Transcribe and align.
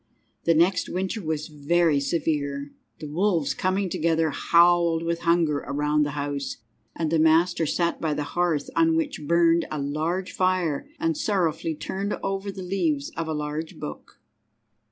The 0.45 0.55
next 0.55 0.89
winter 0.89 1.21
was 1.23 1.47
very 1.47 1.99
severe. 1.99 2.73
The 2.97 3.05
wolves, 3.07 3.53
coming 3.53 3.87
together, 3.87 4.31
howled 4.31 5.03
with 5.03 5.19
hunger 5.19 5.57
around 5.59 6.01
the 6.07 6.11
house, 6.17 6.57
and 6.95 7.11
the 7.11 7.19
master 7.19 7.67
sat 7.67 8.01
by 8.01 8.15
the 8.15 8.23
hearth, 8.33 8.71
on 8.75 8.95
which 8.95 9.27
burned 9.27 9.67
a 9.69 9.79
large 9.79 10.31
fire, 10.31 10.89
and 10.99 11.15
sorrowfully 11.15 11.75
turned 11.75 12.17
over 12.23 12.51
the 12.51 12.63
leaves 12.63 13.11
of 13.11 13.27
a 13.27 13.33
large 13.35 13.79
book. 13.79 14.19